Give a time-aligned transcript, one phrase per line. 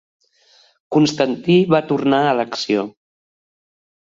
[0.95, 2.89] Constantí va tornar a l'acció.